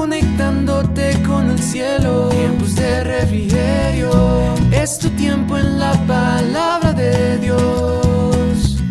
[0.00, 2.30] conectándote con el cielo.
[2.30, 4.10] Tiempos de refrigerio,
[4.72, 8.82] es tu tiempo en la palabra de Dios.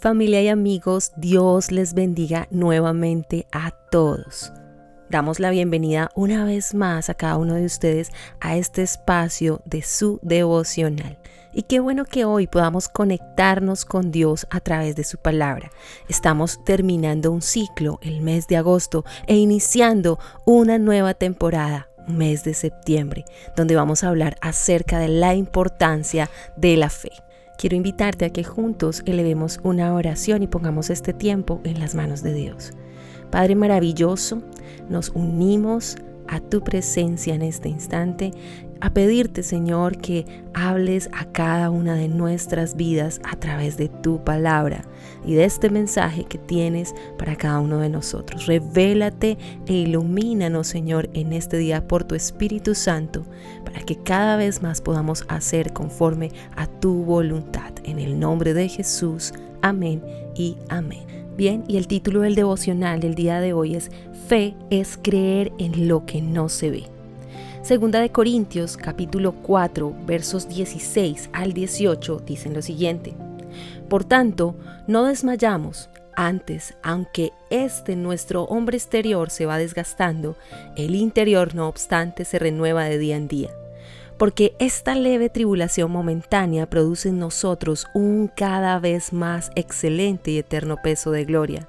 [0.00, 4.50] Familia y amigos, Dios les bendiga nuevamente a todos.
[5.12, 9.82] Damos la bienvenida una vez más a cada uno de ustedes a este espacio de
[9.82, 11.18] su devocional.
[11.52, 15.70] Y qué bueno que hoy podamos conectarnos con Dios a través de su palabra.
[16.08, 22.54] Estamos terminando un ciclo, el mes de agosto, e iniciando una nueva temporada, mes de
[22.54, 27.12] septiembre, donde vamos a hablar acerca de la importancia de la fe.
[27.58, 32.22] Quiero invitarte a que juntos elevemos una oración y pongamos este tiempo en las manos
[32.22, 32.72] de Dios.
[33.30, 34.42] Padre maravilloso,
[34.88, 35.96] nos unimos
[36.28, 38.32] a tu presencia en este instante
[38.82, 44.24] a pedirte, Señor, que hables a cada una de nuestras vidas a través de tu
[44.24, 44.84] palabra
[45.24, 48.46] y de este mensaje que tienes para cada uno de nosotros.
[48.46, 53.24] Revélate e ilumínanos, Señor, en este día por tu Espíritu Santo,
[53.64, 57.72] para que cada vez más podamos hacer conforme a tu voluntad.
[57.84, 59.32] En el nombre de Jesús.
[59.62, 60.02] Amén
[60.34, 61.21] y amén.
[61.36, 63.90] Bien, y el título del devocional del día de hoy es
[64.28, 66.84] Fe es creer en lo que no se ve.
[67.62, 73.14] Segunda de Corintios capítulo 4 versos 16 al 18 dicen lo siguiente.
[73.88, 75.88] Por tanto, no desmayamos.
[76.14, 80.36] Antes, aunque este nuestro hombre exterior se va desgastando,
[80.76, 83.50] el interior no obstante se renueva de día en día.
[84.22, 90.76] Porque esta leve tribulación momentánea produce en nosotros un cada vez más excelente y eterno
[90.80, 91.68] peso de gloria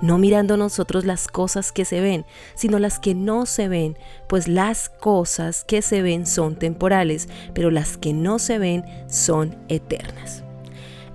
[0.00, 2.24] no mirando nosotros las cosas que se ven,
[2.54, 7.72] sino las que no se ven, pues las cosas que se ven son temporales, pero
[7.72, 10.44] las que no se ven son eternas.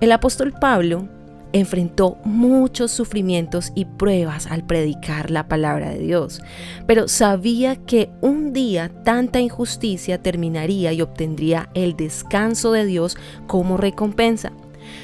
[0.01, 1.07] El apóstol Pablo
[1.53, 6.41] enfrentó muchos sufrimientos y pruebas al predicar la palabra de Dios,
[6.85, 13.77] pero sabía que un día tanta injusticia terminaría y obtendría el descanso de Dios como
[13.77, 14.51] recompensa.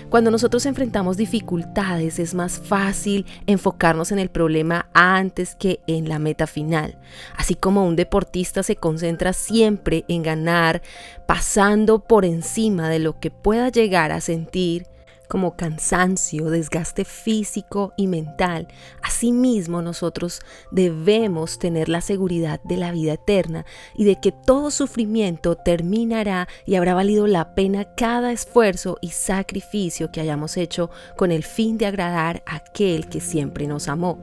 [0.10, 6.20] Cuando nosotros enfrentamos dificultades es más fácil enfocarnos en el problema antes que en la
[6.20, 6.98] meta final.
[7.38, 10.82] Así como un deportista se concentra siempre en ganar,
[11.28, 14.88] pasando por encima de lo que pueda llegar a sentir,
[15.30, 18.68] como cansancio, desgaste físico y mental.
[19.02, 20.42] Asimismo, nosotros
[20.72, 26.76] debemos tener la seguridad de la vida eterna y de que todo sufrimiento terminará y
[26.76, 31.86] habrá valido la pena cada esfuerzo y sacrificio que hayamos hecho con el fin de
[31.86, 34.18] agradar a aquel que siempre nos amó.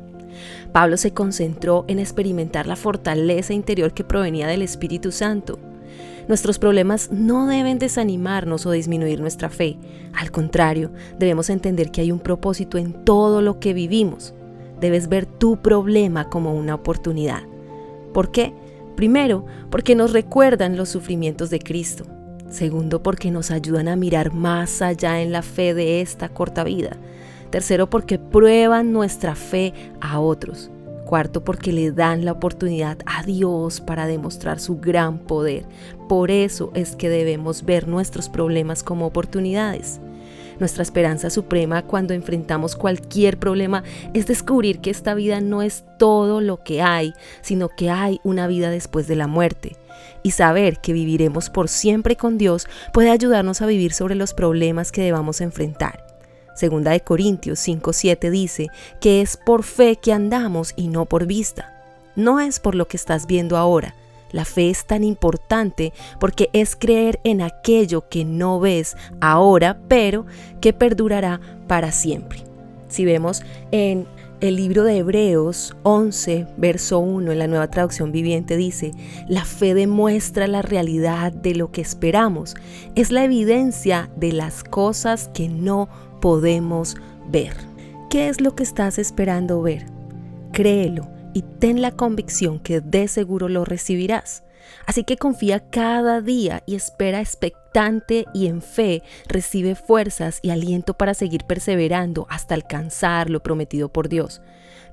[0.73, 5.59] Pablo se concentró en experimentar la fortaleza interior que provenía del Espíritu Santo.
[6.29, 9.79] Nuestros problemas no deben desanimarnos o disminuir nuestra fe.
[10.13, 14.35] Al contrario, debemos entender que hay un propósito en todo lo que vivimos.
[14.81, 17.43] Debes ver tu problema como una oportunidad.
[18.13, 18.53] ¿Por qué?
[18.97, 22.05] Primero, porque nos recuerdan los sufrimientos de Cristo.
[22.49, 26.97] Segundo, porque nos ayudan a mirar más allá en la fe de esta corta vida.
[27.51, 30.71] Tercero, porque prueban nuestra fe a otros.
[31.07, 35.65] Cuarto, porque le dan la oportunidad a Dios para demostrar su gran poder.
[36.09, 40.01] Por eso es que debemos ver nuestros problemas como oportunidades.
[40.59, 43.85] Nuestra esperanza suprema cuando enfrentamos cualquier problema
[44.15, 47.13] es descubrir que esta vida no es todo lo que hay,
[47.43, 49.77] sino que hay una vida después de la muerte.
[50.23, 54.93] Y saber que viviremos por siempre con Dios puede ayudarnos a vivir sobre los problemas
[54.93, 56.06] que debamos enfrentar.
[56.57, 58.69] Segunda de Corintios 5:7 dice
[59.01, 61.73] que es por fe que andamos y no por vista.
[62.17, 63.95] No es por lo que estás viendo ahora.
[64.33, 70.27] La fe es tan importante porque es creer en aquello que no ves ahora, pero
[70.61, 72.43] que perdurará para siempre.
[72.89, 74.07] Si vemos en
[74.41, 78.93] el libro de Hebreos 11, verso 1, en la nueva traducción viviente dice,
[79.29, 82.55] la fe demuestra la realidad de lo que esperamos,
[82.95, 85.89] es la evidencia de las cosas que no
[86.21, 86.97] podemos
[87.29, 87.57] ver.
[88.11, 89.87] ¿Qué es lo que estás esperando ver?
[90.53, 94.43] Créelo y ten la convicción que de seguro lo recibirás.
[94.87, 100.95] Así que confía cada día y espera expectante y en fe recibe fuerzas y aliento
[100.95, 104.41] para seguir perseverando hasta alcanzar lo prometido por Dios.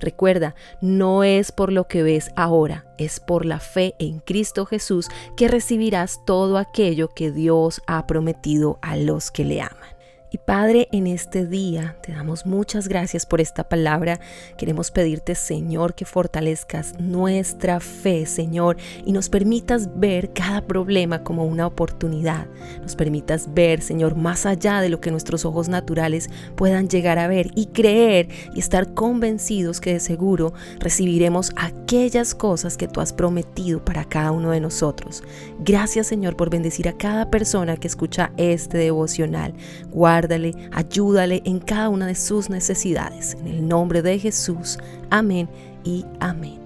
[0.00, 5.08] Recuerda, no es por lo que ves ahora, es por la fe en Cristo Jesús
[5.36, 9.93] que recibirás todo aquello que Dios ha prometido a los que le aman.
[10.34, 14.18] Y Padre, en este día te damos muchas gracias por esta palabra.
[14.56, 18.76] Queremos pedirte, Señor, que fortalezcas nuestra fe, Señor,
[19.06, 22.48] y nos permitas ver cada problema como una oportunidad.
[22.82, 27.28] Nos permitas ver, Señor, más allá de lo que nuestros ojos naturales puedan llegar a
[27.28, 28.26] ver y creer
[28.56, 34.32] y estar convencidos que de seguro recibiremos aquellas cosas que tú has prometido para cada
[34.32, 35.22] uno de nosotros.
[35.60, 39.54] Gracias, Señor, por bendecir a cada persona que escucha este devocional.
[39.92, 40.23] Guarda
[40.72, 43.34] ayúdale en cada una de sus necesidades.
[43.40, 44.78] En el nombre de Jesús.
[45.10, 45.48] Amén
[45.84, 46.64] y amén.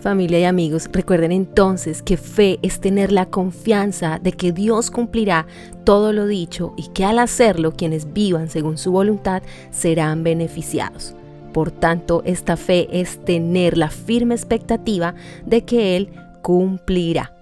[0.00, 5.46] Familia y amigos, recuerden entonces que fe es tener la confianza de que Dios cumplirá
[5.84, 11.14] todo lo dicho y que al hacerlo quienes vivan según su voluntad serán beneficiados.
[11.52, 15.14] Por tanto, esta fe es tener la firme expectativa
[15.46, 16.10] de que Él
[16.42, 17.32] cumplirá.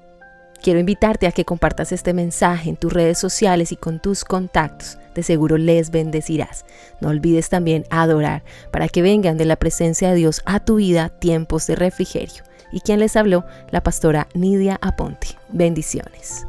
[0.62, 4.98] Quiero invitarte a que compartas este mensaje en tus redes sociales y con tus contactos.
[5.14, 6.66] De seguro les bendecirás.
[7.00, 11.08] No olvides también adorar para que vengan de la presencia de Dios a tu vida
[11.08, 12.44] tiempos de refrigerio.
[12.72, 15.28] Y quien les habló, la pastora Nidia Aponte.
[15.48, 16.46] Bendiciones.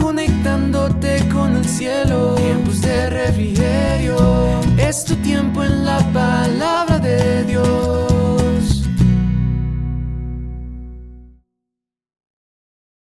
[0.00, 4.60] Conectándote con el cielo, tiempos de refrigerio.
[4.78, 6.48] Es tu tiempo en la paz